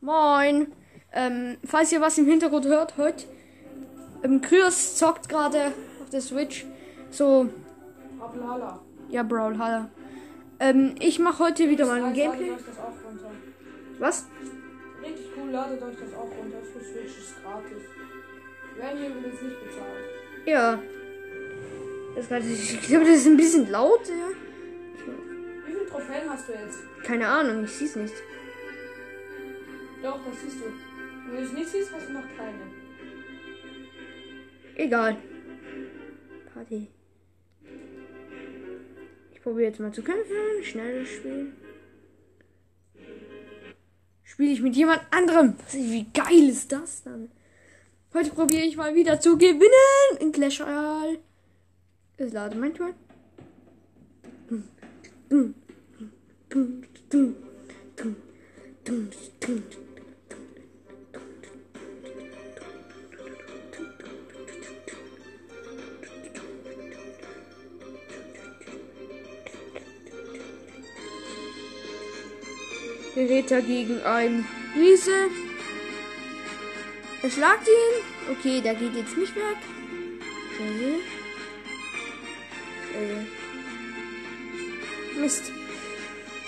[0.00, 0.72] Moin.
[1.12, 3.24] Ähm, falls ihr was im Hintergrund hört, heute.
[4.22, 6.64] Ähm, Kryos zockt gerade auf der Switch.
[7.10, 7.48] So,
[8.20, 8.80] Ablala.
[9.08, 9.90] ja, Brawlhalla.
[10.60, 12.50] Ähm, ich mache heute wieder mal ein Ladet Gameplay.
[12.52, 13.30] euch das auch runter.
[13.98, 14.26] Was?
[15.02, 16.58] Richtig cool, ladet euch das auch runter.
[16.72, 17.82] Für Switch ist gratis.
[18.76, 20.04] Werden hier übrigens nicht bezahlt.
[20.46, 20.78] Ja.
[22.14, 24.28] Das gerade, ich glaube, das ist ein bisschen laut, ja.
[25.66, 26.78] Wie viele Trophäen hast du jetzt?
[27.04, 28.14] Keine Ahnung, ich sehe es nicht.
[30.02, 30.64] Doch, das siehst du.
[31.26, 32.58] Wenn du es nicht siehst, hast du noch keine.
[34.76, 35.16] Egal.
[36.54, 36.88] Party.
[39.32, 40.34] Ich probiere jetzt mal zu kämpfen.
[40.62, 41.52] Schnelles Spiel.
[44.24, 45.54] Spiele ich mit jemand anderem.
[45.72, 47.30] Wie geil ist das dann?
[48.14, 51.18] Heute probiere ich mal wieder zu gewinnen in Clash Royale.
[52.16, 52.94] Es ladet mein Tor.
[73.26, 75.28] Ritter gegen ein Riese.
[77.22, 78.34] Er schlagt ihn.
[78.36, 79.56] Okay, der geht jetzt nicht weg.
[80.56, 80.94] Scheiße.
[82.92, 83.40] Scheiße.
[85.20, 85.52] Mist.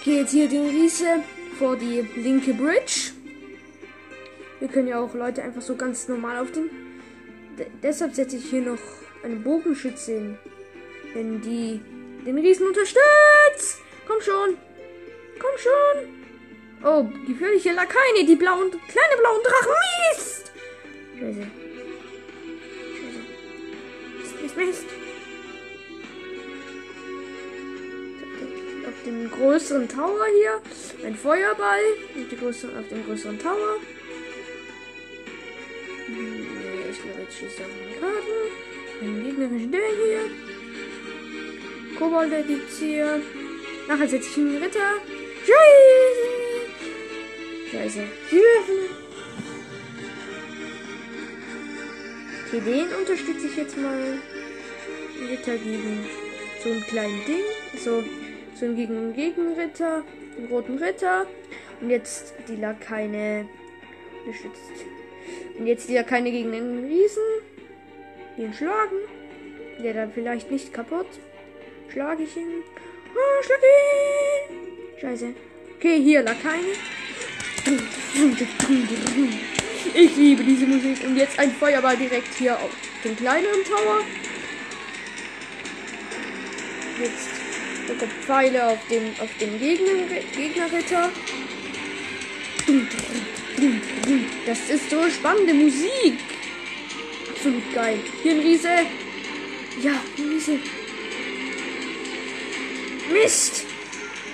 [0.04, 1.22] Jetzt hier den Riese
[1.58, 3.12] vor die linke Bridge.
[4.58, 6.70] Wir können ja auch Leute einfach so ganz normal auf den.
[7.58, 8.80] D deshalb setze ich hier noch
[9.22, 10.38] eine Bogenschütze.
[11.14, 11.80] Wenn die
[12.24, 13.80] den Riesen unterstützt.
[14.06, 14.56] Komm schon.
[15.38, 16.21] Komm schon.
[16.84, 19.72] Oh, gefährliche Lakaine, die blauen, kleine blauen Drachen.
[20.10, 20.52] Mist!
[21.16, 21.46] Scheiße.
[22.98, 23.20] Scheiße.
[24.18, 24.86] Mist, Mist, Mist.
[28.84, 31.80] Auf dem größeren Tower hier ein Feuerball.
[32.40, 33.76] Größeren, auf dem größeren Tower.
[36.06, 38.38] Hm, nee, Ich will jetzt schießen auf den Karten.
[39.00, 40.30] Einen gegnerischen der hier.
[41.96, 43.20] Kobolde gibt's hier.
[43.86, 44.94] Nachher setze ich einen Ritter.
[47.72, 48.00] Scheiße.
[48.28, 48.90] Hilfe.
[52.46, 54.18] Okay, den unterstütze ich jetzt mal.
[55.30, 56.06] Ritter gegen
[56.62, 57.44] so einen kleinen Ding.
[57.78, 58.04] So,
[58.54, 60.04] so einen gegen Gegenritter.
[60.36, 61.26] Den roten Ritter.
[61.80, 63.48] Und jetzt die Lakaine
[64.26, 64.84] unterstützt.
[65.58, 67.22] Und jetzt die Lakaine gegen den Riesen.
[68.36, 68.98] Den schlagen.
[69.82, 71.08] Der dann vielleicht nicht kaputt.
[71.88, 72.64] Schlage ich ihn.
[73.14, 75.00] Oh, schlag ihn.
[75.00, 75.34] Scheiße.
[75.78, 76.74] Okay, hier Lakaine.
[79.94, 81.04] Ich liebe diese Musik.
[81.04, 82.70] Und jetzt ein Feuerball direkt hier auf
[83.04, 84.00] den kleineren Tower.
[87.00, 87.28] Jetzt
[87.86, 89.92] bekommt Pfeile auf den, auf den Gegner,
[90.36, 91.10] Gegnerritter.
[94.46, 96.18] Das ist so spannende Musik.
[97.30, 97.98] Absolut geil.
[98.22, 98.68] Hier ein Riese.
[99.82, 100.58] Ja, ein Riese.
[103.12, 103.66] Mist.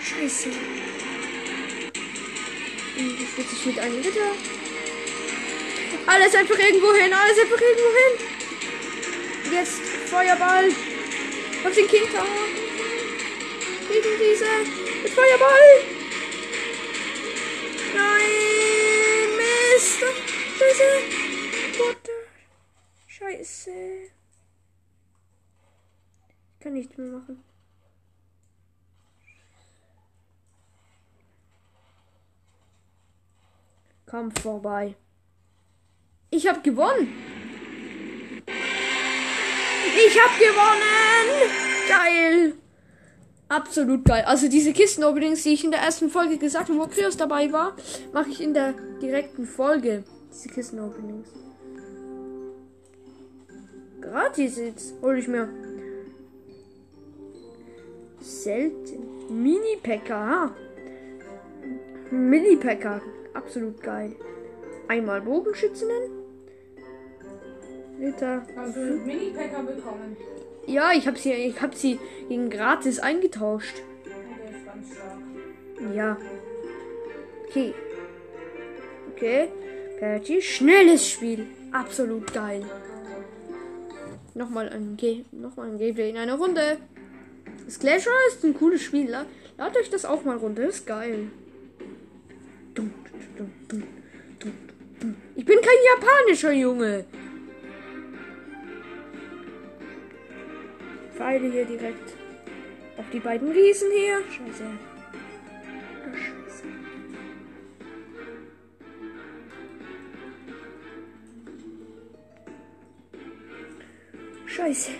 [0.02, 0.50] Scheiße.
[2.98, 4.32] Wird sich mit einem Ritter.
[6.04, 9.53] Alles einfach irgendwo hin, alles einfach irgendwo hin.
[9.53, 10.69] Jetzt Feuerball.
[11.64, 12.48] Auf den King Tower.
[13.88, 14.47] Gegen diese.
[15.03, 15.84] Mit Feuerball.
[17.94, 20.00] Nein, Mist.
[20.58, 20.88] Scheiße.
[21.78, 22.10] What?
[23.06, 23.70] Scheiße.
[26.53, 27.47] Ich kann nichts mehr machen.
[34.10, 34.94] Komm vorbei.
[36.30, 37.08] Ich hab gewonnen.
[38.46, 41.50] Ich hab gewonnen.
[41.88, 42.54] Geil.
[43.48, 44.24] Absolut geil.
[44.26, 47.76] Also diese Kisten-Openings, die ich in der ersten Folge gesagt habe, wo Krios dabei war,
[48.12, 50.04] mache ich in der direkten Folge.
[50.32, 51.28] Diese Kisten-Openings.
[54.00, 54.94] Gratis jetzt.
[55.02, 55.48] Hol ich mir.
[58.20, 59.42] Selten.
[59.42, 60.54] Mini-Packer.
[62.10, 63.02] Mini-Packer.
[63.38, 64.16] Absolut geil.
[64.88, 66.02] Einmal Bogenschützinnen.
[68.00, 68.43] Ritter.
[68.56, 70.17] Hast du einen Mini-Packer bekommen?
[70.67, 73.76] Ja, ich habe sie, ich hab sie gegen gratis eingetauscht.
[75.94, 76.17] Ja.
[77.49, 77.73] Okay.
[79.12, 79.49] Okay.
[80.00, 80.43] Patty.
[80.43, 81.46] Schnelles Spiel.
[81.73, 82.64] Absolut geil.
[84.34, 86.79] Nochmal ein, Ge nochmal ein Gameplay in einer Runde.
[87.67, 89.08] Das Clash Royale ist ein cooles Spiel.
[89.11, 89.26] La-
[89.56, 90.62] Ladet euch das auch mal runter.
[90.67, 91.31] Das ist geil.
[95.35, 97.05] Ich bin kein japanischer Junge.
[101.15, 102.15] Pfeile hier direkt
[102.97, 104.23] auf die beiden Riesen hier.
[104.31, 104.65] Scheiße.
[106.15, 106.65] Scheiße.
[114.47, 114.93] Scheiße.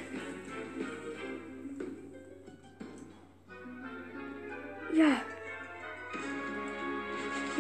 [4.93, 5.23] Ja.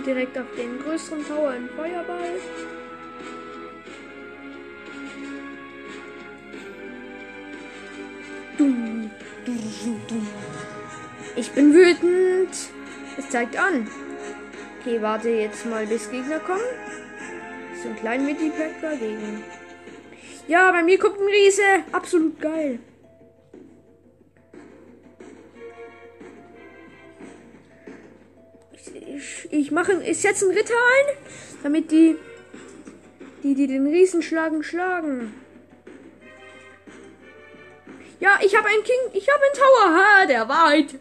[0.07, 2.41] Direkt auf den größeren Tower ein Feuerball.
[11.37, 12.51] Ich bin wütend.
[13.17, 13.87] Es zeigt an.
[14.81, 16.61] Okay, warte jetzt mal, bis Gegner kommen.
[17.83, 19.45] So ein kleinen Midi-Pack dagegen.
[20.47, 21.63] Ja, bei mir kommt ein Riese.
[21.93, 22.79] Absolut geil.
[29.69, 31.17] Ich, mache, ich setze einen Ritter ein,
[31.63, 32.17] damit die,
[33.43, 35.35] die, die den Riesen schlagen, schlagen.
[38.19, 39.95] Ja, ich habe einen King, ich habe einen Tower.
[39.95, 40.95] Ha, der Wahrheit.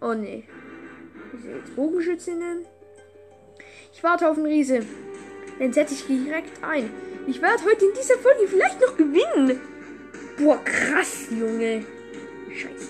[0.00, 0.44] Oh nee.
[1.66, 2.64] Ich Bogenschützinnen.
[3.92, 4.86] Ich warte auf den Riese.
[5.58, 6.92] Den setze ich direkt ein.
[7.26, 9.60] Ich werde heute in dieser Folge vielleicht noch gewinnen.
[10.38, 11.84] Boah, krass, Junge.
[12.54, 12.88] Scheiße.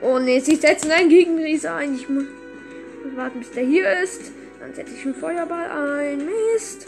[0.00, 1.94] Oh ne, sie setzen einen Gegenriese ein.
[1.94, 2.24] Ich muss
[3.14, 4.32] warten, bis der hier ist.
[4.60, 6.24] Dann setze ich einen Feuerball ein.
[6.24, 6.86] Mist.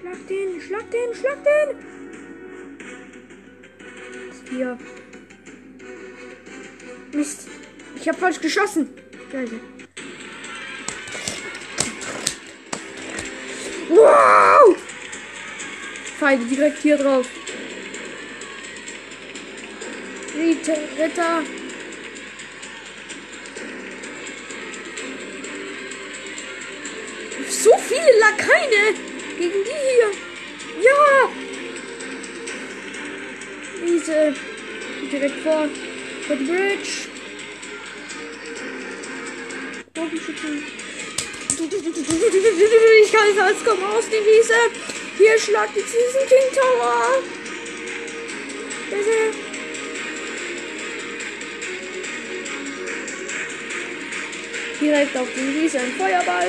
[0.00, 1.76] Schlag den, schlag den, schlag den.
[4.30, 4.78] Ist hier.
[7.12, 7.48] Mist.
[7.96, 8.88] Ich habe falsch geschossen.
[9.30, 9.60] Scheiße.
[13.88, 14.76] Wow!
[16.18, 17.26] Pfeile direkt hier drauf.
[20.38, 21.42] Ritter.
[27.48, 28.94] So viele Lakaine
[29.36, 30.10] gegen die hier.
[30.82, 31.30] Ja.
[33.84, 34.34] Diese
[35.10, 35.68] direkt vor,
[36.26, 37.08] vor die Bridge.
[43.02, 44.54] Ich kann es als komm raus, die Wiese.
[45.16, 47.22] Hier schlagt jetzt diesen King Tower.
[48.90, 49.47] Bitte.
[54.80, 56.48] Direkt auf den Riese ein Feuerball.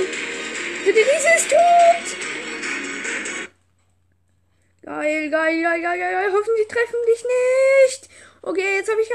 [0.85, 2.17] Der Riese ist tot.
[4.83, 6.31] Geil, geil, geil, geil, geil.
[6.31, 8.09] Hoffentlich treffen dich nicht.
[8.41, 9.09] Okay, jetzt habe ich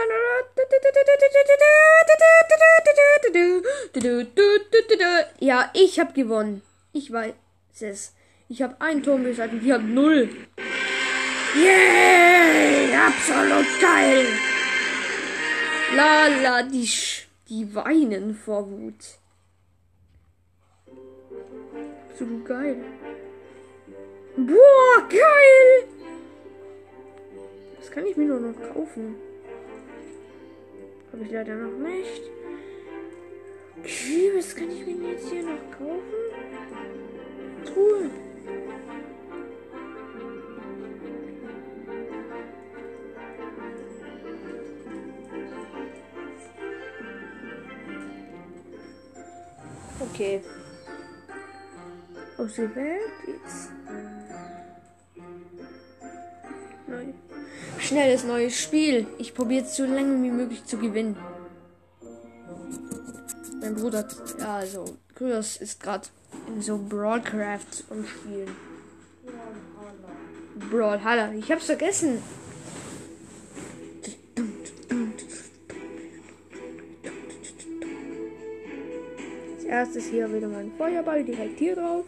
[5.41, 6.63] Ja, ich habe gewonnen.
[6.93, 7.35] Ich weiß
[7.81, 8.15] es.
[8.49, 10.29] Ich habe einen Turm gesagt und die haben null.
[11.55, 13.07] Yeah!
[13.07, 14.27] Absolut geil!
[15.95, 16.89] Lala, die,
[17.55, 19.19] die weinen vor Wut.
[22.11, 22.83] Absolut geil.
[24.37, 25.89] Boah, geil!
[27.79, 29.15] Das kann ich mir nur noch kaufen.
[31.13, 32.23] Habe ich leider noch nicht.
[33.79, 36.03] Okay, was kann ich mir jetzt hier noch kaufen?
[37.65, 38.11] Truhe.
[50.15, 50.41] Okay.
[52.39, 53.71] Ausgewählt jetzt.
[56.87, 57.07] Neu.
[57.81, 59.09] Schnelles neues Spiel.
[59.19, 61.17] Ich probiere so lange wie möglich zu gewinnen.
[63.61, 64.07] Mein Bruder,
[64.39, 64.85] ja, also,
[65.17, 66.07] Kryos ist gerade
[66.47, 68.55] in so Brawlcraft und Spielen.
[70.71, 71.33] Brawlhalla.
[71.33, 72.23] Ich hab's vergessen.
[79.67, 82.05] Erstes hier wieder mein Feuerball direkt hier drauf.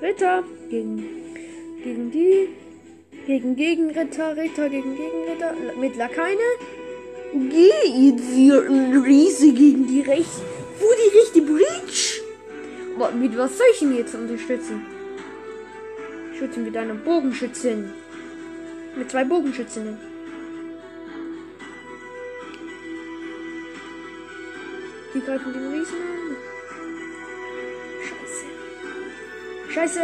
[0.00, 1.04] Ritter gegen,
[1.82, 2.48] gegen die.
[3.26, 6.38] Gegen Gegenritter, Ritter gegen Gegenritter mit Lakaine.
[7.32, 10.42] Geht wir Riese gegen die rechte.
[10.78, 12.22] Wo die rechte Breach?
[13.18, 14.86] Mit was soll ich ihn jetzt unterstützen?
[16.38, 17.92] Schützen mit einer Bogenschützin.
[18.96, 20.15] Mit zwei Bogenschützinnen.
[25.16, 26.36] Die greifen den Riesen an.
[28.06, 28.44] Scheiße.
[29.72, 30.00] Scheiße.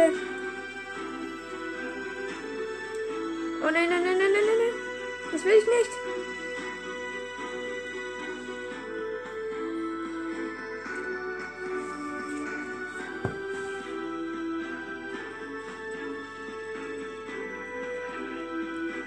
[3.61, 4.73] Oh nein, nein, nein, nein, nein, nein, nein.
[5.31, 5.91] Das will ich nicht.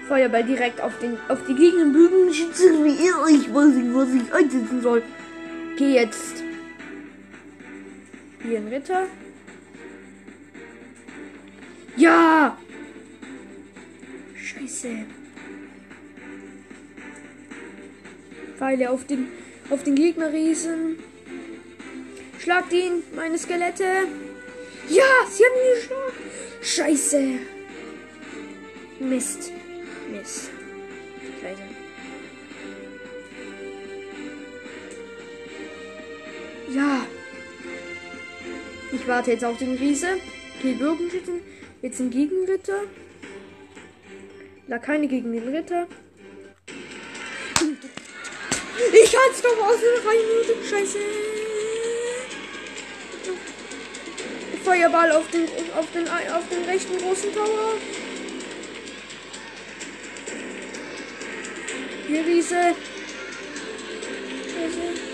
[0.07, 2.29] Feuerball direkt auf den auf die Gegner bügen.
[2.29, 2.39] Ich
[3.53, 5.03] weiß nicht, was ich einsetzen soll.
[5.77, 6.43] Okay, jetzt.
[8.41, 9.05] Hier ein Ritter.
[11.95, 12.57] Ja!
[14.35, 15.05] Scheiße.
[18.57, 19.27] Pfeile auf den,
[19.69, 20.97] auf den Gegnerriesen.
[22.39, 24.07] Schlagt ihn, meine Skelette.
[24.89, 26.13] Ja, sie haben ihn geschlagen.
[26.63, 27.23] Scheiße.
[28.99, 29.51] Mist.
[39.07, 40.17] Ich warte jetzt auf den Riese.
[40.57, 41.39] Okay, Bogenschützen.
[41.81, 42.81] Jetzt ein Gegenritter.
[44.67, 45.87] Lakaine gegen den Ritter.
[48.91, 50.61] Ich hat's doch aus den Reihen.
[50.69, 50.97] Scheiße.
[54.65, 57.75] Feuerball auf den, auf den, auf den rechten großen Tower.
[62.09, 62.75] Hier Riese.
[64.53, 65.06] Scheiße.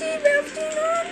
[0.00, 1.06] Unterstützt die, werft ihn an.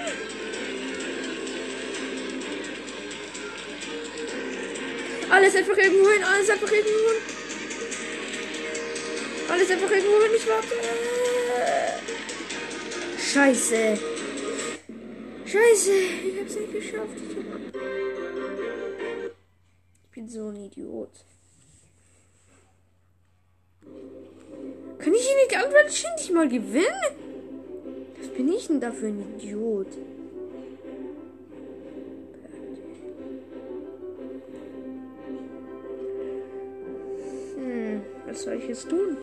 [5.30, 7.23] Alles einfach irgendwo hin, alles einfach irgendwo hin.
[9.50, 10.75] Alles einfach irgendwo hin, ich warte.
[13.18, 13.99] Scheiße.
[15.45, 17.16] Scheiße, ich hab's nicht geschafft.
[17.16, 17.37] Ich,
[20.11, 21.11] bin so ein Idiot.
[24.99, 27.27] Kann ich ihn nicht irgendwann ständig mal gewinnen?
[28.38, 29.88] Bin ich denn da für ein Idiot?
[37.57, 39.16] Hm, was soll ich jetzt tun?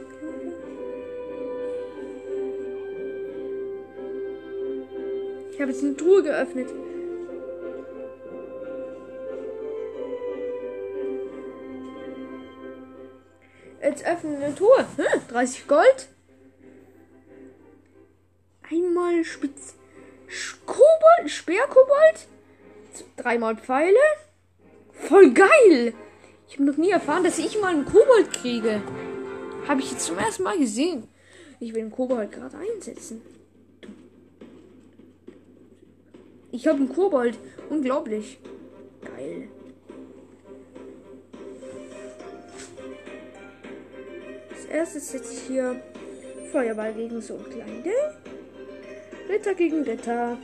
[5.53, 6.67] Ich habe jetzt eine Truhe geöffnet.
[13.81, 14.85] Jetzt öffnen eine Truhe.
[14.97, 16.09] Hm, 30 Gold.
[19.25, 19.73] Spitz.
[20.65, 22.27] Kobold, Speerkobold.
[23.17, 23.97] Dreimal Pfeile.
[24.91, 25.93] Voll geil.
[26.47, 28.81] Ich habe noch nie erfahren, dass ich mal einen Kobold kriege.
[29.67, 31.07] Habe ich jetzt zum ersten Mal gesehen.
[31.59, 33.21] Ich will den Kobold gerade einsetzen.
[36.51, 37.37] Ich habe einen Kobold.
[37.69, 38.39] Unglaublich.
[39.01, 39.49] Geil.
[44.51, 45.81] Als erstes setze ich hier
[46.51, 48.34] Feuerball gegen so einen kleinen Ding.
[49.29, 50.37] Ritter gegen Ritter.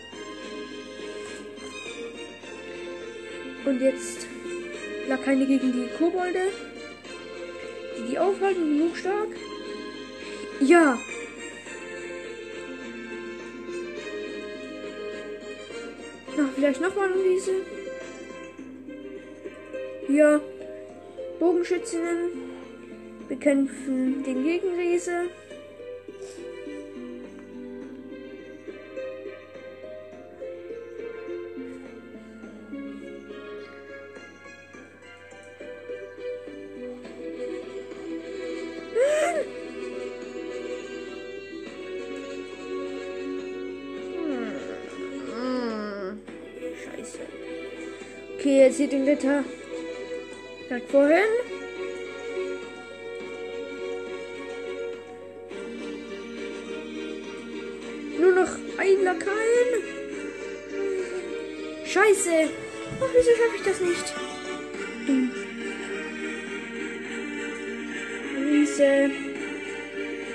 [3.65, 4.27] Und jetzt
[5.07, 6.47] Lakaine gegen die Kobolde.
[7.97, 9.29] Die die aufhalten, genug stark.
[10.59, 10.97] Ja.
[16.37, 17.61] Na, vielleicht nochmal ein Riese.
[20.07, 20.41] Hier.
[21.39, 22.29] Bogenschützinnen
[23.27, 25.29] bekämpfen den Gegenriese.
[48.41, 49.43] Okay, jetzt hier den Ritter.
[50.67, 51.29] Sagt vorhin.
[58.19, 59.83] Nur noch ein Lakaien.
[61.85, 62.49] Scheiße.
[62.99, 64.13] Oh, wieso schaffe ich das nicht?
[65.05, 65.31] Dumm.
[68.39, 69.11] Riese.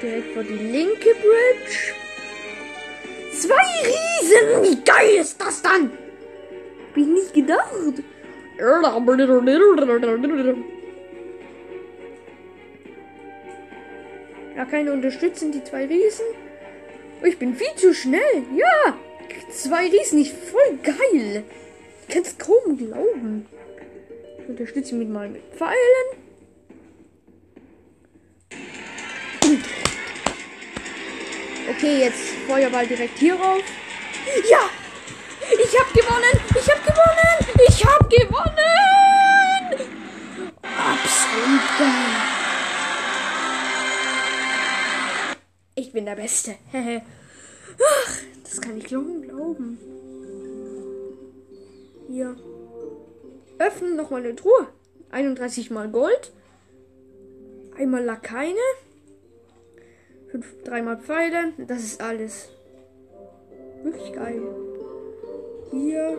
[0.01, 1.93] Direkt vor die linke Bridge.
[3.33, 4.63] Zwei Riesen!
[4.63, 6.06] Wie geil ist das dann?
[6.97, 8.03] Hab ich nicht gedacht.
[14.57, 16.25] Ja, keine unterstützen die zwei Riesen.
[17.23, 18.45] Oh, ich bin viel zu schnell.
[18.57, 18.97] Ja,
[19.51, 21.45] zwei Riesen, ich voll geil.
[22.09, 23.47] Ich kann es kaum glauben.
[24.43, 25.77] Ich unterstütze mich mal mit Pfeilen.
[31.69, 33.63] Okay, jetzt Feuerball direkt hier rauf.
[34.51, 34.86] Ja!
[35.53, 36.41] Ich hab gewonnen!
[36.51, 37.39] Ich hab gewonnen!
[37.69, 38.67] Ich hab gewonnen!
[40.63, 42.37] Absolut geil.
[45.77, 46.57] Ich bin der Beste.
[46.73, 49.79] Ach, das kann ich kaum glauben.
[52.09, 52.37] Hier.
[53.59, 54.69] Öffnen nochmal eine Truhe.
[55.11, 56.33] 31 mal Gold.
[57.77, 58.57] Einmal Lakaine.
[60.31, 61.53] Fünf, dreimal Pfeile.
[61.59, 62.49] Das ist alles.
[63.83, 64.66] Wirklich geil.
[65.71, 66.19] Hier.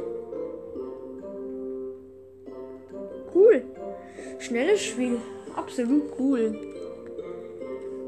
[3.34, 3.63] Cool.
[4.39, 5.18] Schnelles Spiel.
[5.56, 6.56] Absolut cool.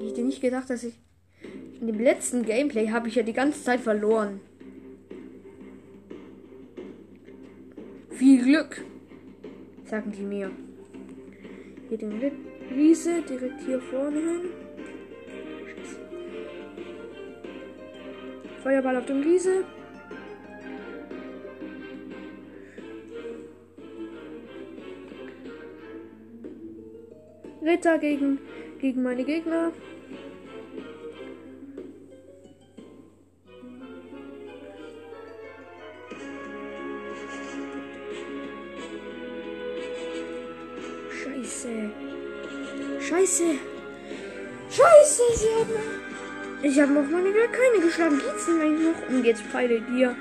[0.02, 0.94] Ich hätte nicht gedacht, dass ich.
[1.80, 4.42] In dem letzten Gameplay habe ich ja die ganze Zeit verloren.
[8.10, 8.84] Viel Glück,
[9.86, 10.52] sagen die mir.
[11.88, 12.22] Hier den
[12.70, 14.42] Riese direkt hier vorne hin.
[15.66, 16.00] Scheiße.
[18.62, 19.64] Feuerball auf dem Riese.
[27.62, 28.40] Ritter gegen,
[28.80, 29.72] gegen meine Gegner.
[41.12, 41.92] Scheiße.
[43.02, 43.44] Scheiße.
[44.70, 46.10] Scheiße, sie haben.
[46.62, 48.20] Ich habe noch meine keine geschlagen.
[48.20, 49.10] Geht's denn eigentlich noch?
[49.10, 50.16] Und jetzt Pfeile hier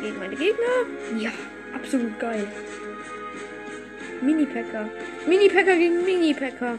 [0.00, 0.86] gegen meine Gegner.
[1.16, 1.30] Ja,
[1.74, 2.46] absolut geil.
[4.20, 4.88] Mini-Packer.
[5.26, 6.78] Mini-Packer gegen Mini-Packer.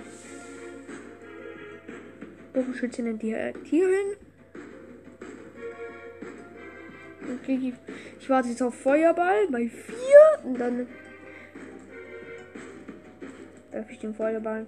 [2.53, 4.15] Bogenschütze nennt direkt hier hin.
[7.41, 7.73] Okay,
[8.19, 9.95] ich, warte jetzt auf Feuerball bei 4
[10.43, 10.88] und dann
[13.71, 14.65] werfe ich den Feuerball.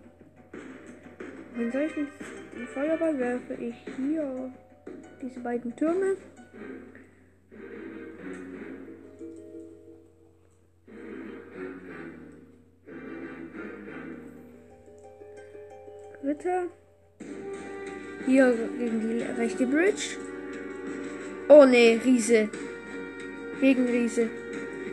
[1.55, 4.51] Wenn soll ich den Feuerball werfe ich hier
[5.21, 6.17] diese beiden Türme.
[16.25, 16.69] Ritter.
[18.25, 20.17] Hier gegen die rechte Bridge.
[21.47, 22.49] Oh ne, Riese.
[23.59, 24.27] Gegen Riese.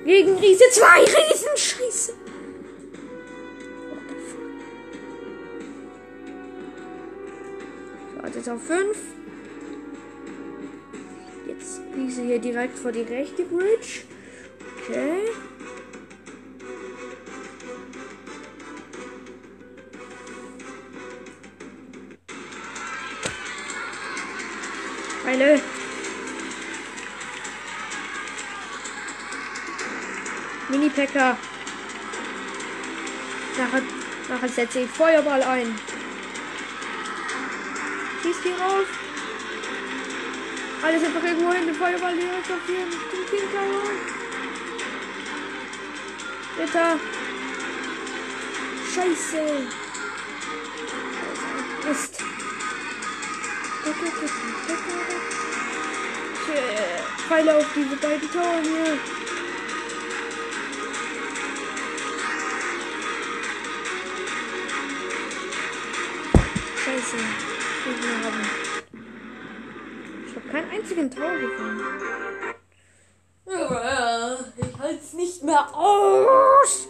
[0.04, 0.64] Gegen Riese.
[0.72, 1.56] Zwei Riesen.
[1.56, 2.12] Scheiße.
[8.14, 8.98] So, jetzt auf 5.
[11.46, 14.02] Jetzt Riese hier direkt vor die rechte Bridge.
[14.82, 15.30] Okay.
[25.32, 25.60] Pfeile.
[30.68, 31.38] Mini-Packer.
[33.58, 33.82] Nachher,
[34.28, 35.78] nachher setze ich Feuerball ein.
[38.22, 38.86] Schießt hier raus.
[40.82, 41.66] Alles einfach irgendwo hin.
[41.66, 42.84] Den Feuerball direkt auf hier.
[42.84, 43.82] Den King Tower.
[46.58, 47.00] Ritter.
[48.94, 49.81] Scheiße.
[54.04, 54.12] Ich
[57.28, 58.98] Pfeile auf diese beiden Tore hier.
[66.84, 67.16] Scheiße.
[67.84, 68.44] Gegner haben.
[70.26, 71.82] Ich habe keinen einzigen Tor gefunden.
[74.56, 76.88] Ich halte es nicht mehr aus.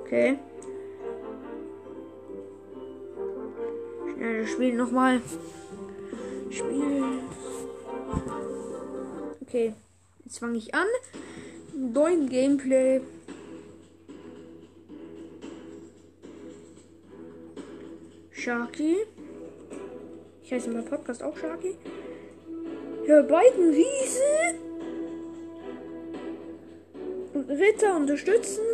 [0.00, 0.38] Okay.
[4.24, 5.20] Schnell das Spiel nochmal.
[6.50, 7.02] Spiel.
[9.42, 9.74] Okay.
[10.24, 10.86] Jetzt fange ich an.
[11.74, 13.02] Neuen Gameplay.
[18.30, 18.96] Sharky.
[20.42, 21.76] Ich heiße in meinem Podcast auch Sharky.
[23.06, 24.54] Ja, beiden Riese.
[27.46, 28.73] Ritter unterstützen.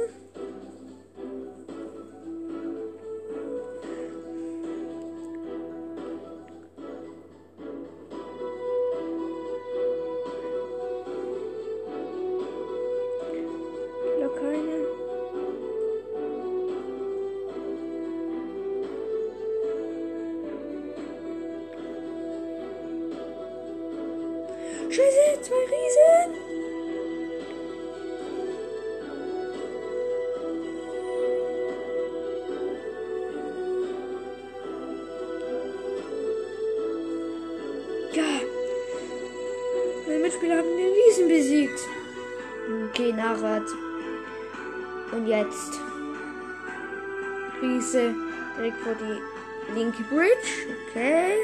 [48.82, 50.74] Vor die linke Bridge.
[50.88, 51.36] Okay.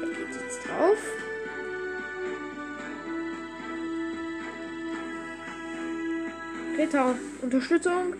[0.00, 0.98] Der geht jetzt drauf.
[6.76, 8.14] Ritter, Unterstützung.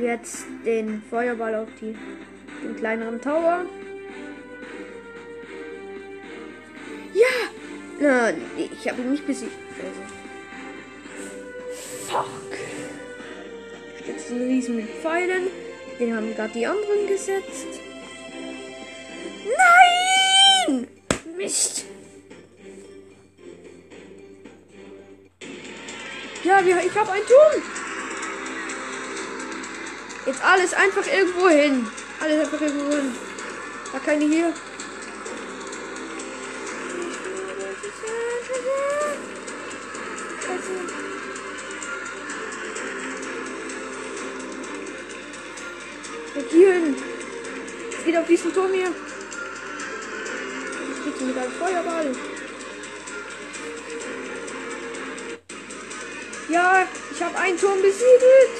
[0.00, 1.94] Jetzt den Feuerball auf die,
[2.62, 3.64] den kleineren Tower.
[8.02, 9.52] Na, ich habe ihn nicht besiegt.
[9.76, 10.00] Also.
[12.08, 12.26] Fuck.
[14.06, 15.48] Jetzt einen Riesen mit Pfeilen.
[15.98, 17.66] Den haben gerade die anderen gesetzt.
[20.66, 20.88] Nein!
[21.36, 21.84] Mist!
[26.42, 27.62] Ja, ich habe einen Turm.
[30.24, 31.86] Jetzt alles einfach irgendwo hin.
[32.18, 33.14] Alles einfach irgendwo hin.
[33.92, 34.24] Da keine.
[34.24, 34.54] Hier
[48.10, 48.88] geht auf diesen Turm hier.
[50.88, 52.12] Jetzt geht's mit einem Feuerball.
[56.48, 58.59] Ja, ich habe einen Turm besiedelt.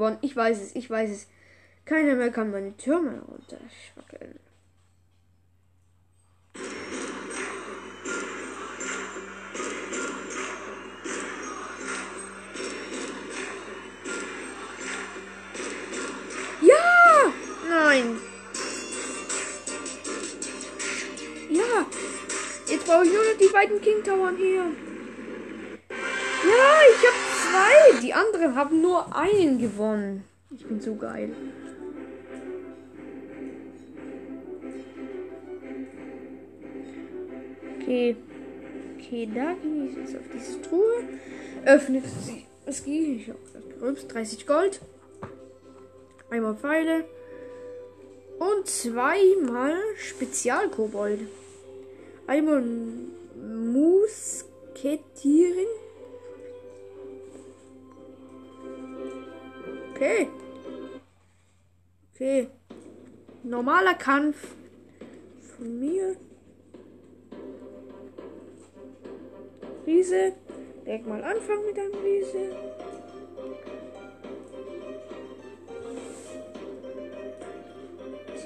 [0.00, 0.18] Gewonnen.
[0.22, 1.28] Ich weiß es, ich weiß es.
[1.84, 4.38] Keiner mehr kann meine Türme runterschwackeln.
[16.62, 17.32] Ja!
[17.68, 18.18] Nein!
[21.50, 21.86] Ja!
[22.68, 24.64] Jetzt brauche ich nur noch die beiden King Towern hier.
[25.90, 28.00] Ja, ich habe zwei.
[28.00, 30.24] Die anderen haben nur einen gewonnen.
[30.50, 31.32] Ich bin so geil.
[37.80, 38.16] Okay.
[38.96, 41.04] Okay, da gehe ich jetzt auf diese Truhe.
[41.64, 42.46] Öffnet sie.
[42.66, 43.20] Es geht.
[43.20, 44.80] Ich habe 30 Gold.
[46.30, 47.04] Einmal Pfeile.
[48.38, 51.20] Und zweimal Spezialkobold.
[52.26, 52.62] Einmal
[53.72, 54.26] Musketieren.
[60.00, 60.28] Okay.
[62.14, 62.48] Okay.
[63.42, 64.56] Normaler Kampf
[65.58, 66.16] von mir.
[69.86, 70.32] Riese.
[70.86, 72.56] Direkt mal anfangen mit einem Riese.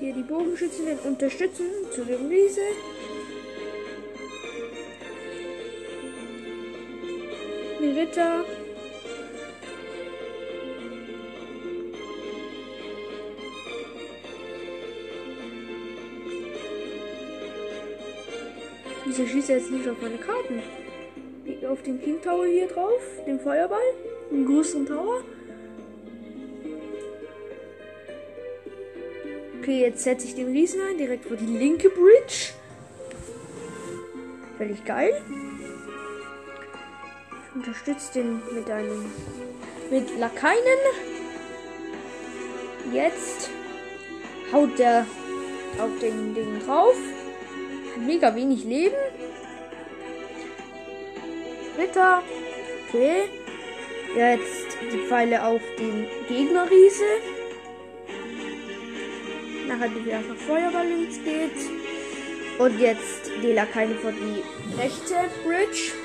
[0.00, 2.62] Hier die Bogenschützen unterstützen zu dem Riese.
[7.80, 8.44] Die Ritter.
[19.16, 20.60] Wieso schießt er jetzt nicht auf meine Karten?
[21.70, 23.78] Auf den King Tower hier drauf, den Feuerball,
[24.32, 25.22] den größten Tower.
[29.60, 32.54] Okay, jetzt setze ich den Riesen ein, direkt vor die linke Bridge.
[34.58, 35.22] Völlig geil.
[37.50, 39.12] Ich unterstütze den mit einem
[39.92, 40.58] mit Lakainen.
[42.92, 43.48] Jetzt
[44.52, 45.06] haut der
[45.78, 46.96] auf den Ding drauf.
[47.96, 48.94] Mega wenig Leben.
[51.78, 52.22] Ritter.
[52.88, 53.28] Okay.
[54.16, 57.04] Jetzt die Pfeile auf den Gegnerriese.
[59.66, 61.70] Nachher die wieder nach Feuerballons geht.
[62.58, 66.03] Und jetzt die Lakaine vor die rechte Bridge.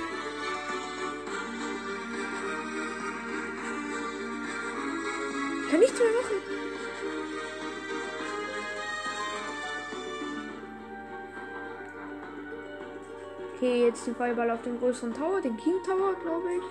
[13.90, 16.64] Jetzt den Feuerball auf den größeren Tower, den King Tower, glaube ich.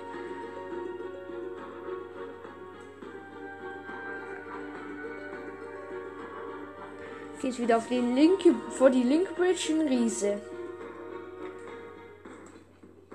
[7.43, 10.41] Geht wieder auf die linke, vor die Link Bridge in Riese.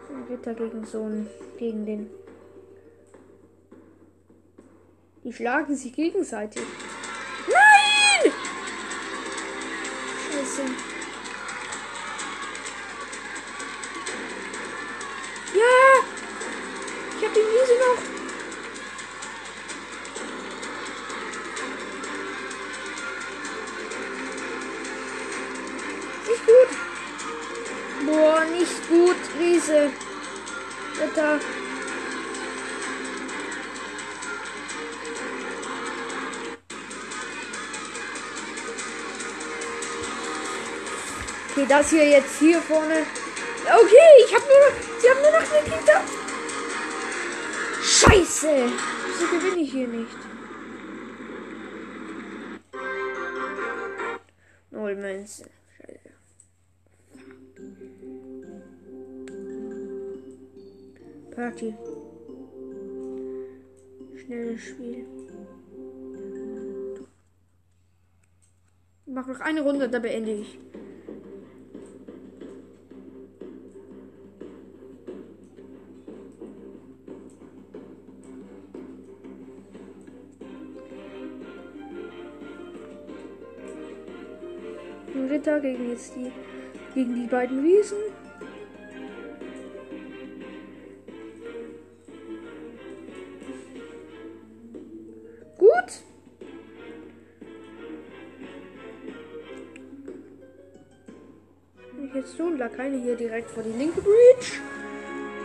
[0.09, 2.09] Ein Ritter gegen so einen, gegen den.
[5.23, 6.63] Die schlagen sich gegenseitig.
[7.47, 8.31] Nein!
[10.29, 10.92] Scheiße.
[41.73, 43.01] Das hier jetzt hier vorne.
[43.65, 44.75] Okay, ich habe nur noch.
[44.99, 46.01] Sie haben nur noch eine Kita.
[47.81, 48.71] Scheiße.
[49.07, 50.17] Wieso gewinne ich hier nicht?
[54.69, 55.47] Null Münzen.
[55.77, 56.09] Scheiße.
[61.35, 61.73] Party.
[64.23, 65.07] Schnelles Spiel.
[69.05, 70.59] Ich mach noch eine Runde, da beende ich.
[85.43, 86.31] Ritter gegen jetzt die
[86.93, 87.97] gegen die beiden Riesen.
[95.57, 96.03] Gut.
[102.05, 104.61] Ich jetzt tun, keine hier direkt vor die linke Breach.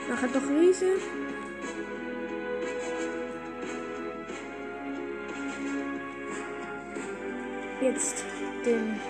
[0.09, 0.97] Nachher doch Riese.
[7.81, 8.25] Jetzt
[8.65, 9.01] den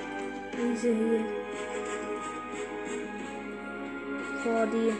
[0.79, 1.25] Riese hier
[4.43, 4.93] vor die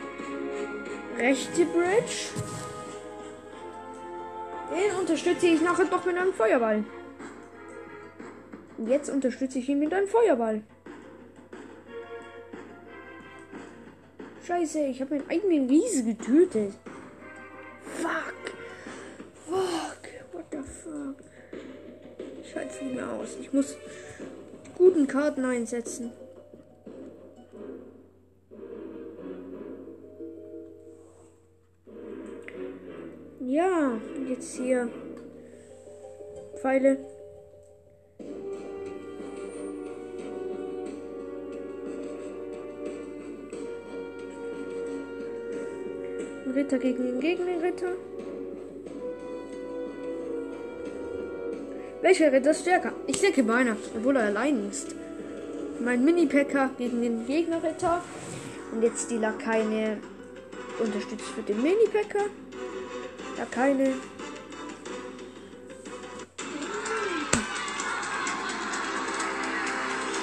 [1.21, 2.33] rechte Bridge.
[4.71, 6.85] Den unterstütze ich nachher doch mit einem Feuerball.
[8.87, 10.63] Jetzt unterstütze ich ihn mit einem Feuerball.
[14.47, 16.73] Scheiße, ich habe meinen eigenen Riese getötet.
[17.83, 18.35] Fuck.
[19.47, 20.09] Fuck.
[20.33, 21.17] What the fuck.
[22.43, 23.37] Es nicht mehr aus.
[23.41, 23.77] Ich muss
[24.79, 26.13] guten Karten einsetzen.
[33.41, 34.89] Ja, jetzt hier
[36.57, 36.99] Pfeile.
[46.55, 47.95] Ritter gegen den Gegnerritter.
[52.01, 52.93] Welcher Ritter ist stärker?
[53.09, 54.95] Ich denke meiner, obwohl er allein ist.
[55.81, 58.05] Mein Mini-Packer gegen den Gegnerritter.
[58.71, 59.99] Und jetzt die Lakaine
[60.79, 62.27] unterstützt für den Mini-Packer.
[63.37, 63.95] Lakaine.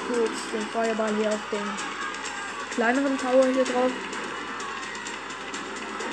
[0.08, 3.92] Gut, den Feuerball hier auf den kleineren Tower hier drauf.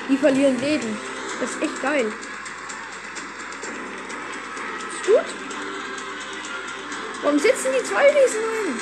[0.09, 0.97] Die verlieren Leben.
[1.39, 2.11] Das ist echt geil.
[7.73, 8.81] Die zwei ein?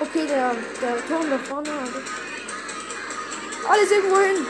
[0.00, 1.70] Okay, der, der Turm da vorne.
[3.68, 4.46] Alles irgendwo hin.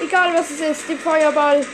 [0.00, 1.66] Egal was es ist, die Feuerball.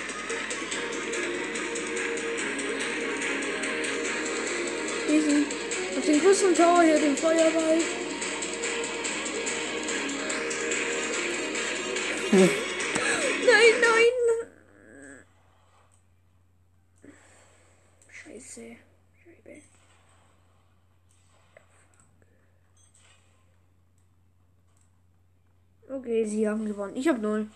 [5.09, 5.47] Diesen,
[5.97, 7.79] auf den größten Tower hier, den Feuerball.
[26.09, 26.97] Okay, sie haben gewonnen.
[26.97, 27.49] Ich habe null.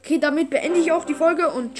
[0.00, 1.70] Okay, damit beende ich auch die Folge und.